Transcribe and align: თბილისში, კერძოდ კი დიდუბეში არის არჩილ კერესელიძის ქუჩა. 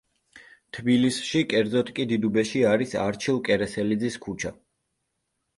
თბილისში, 0.77 1.41
კერძოდ 1.51 1.91
კი 1.99 2.05
დიდუბეში 2.13 2.63
არის 2.71 2.97
არჩილ 3.05 3.39
კერესელიძის 3.51 4.19
ქუჩა. 4.25 4.57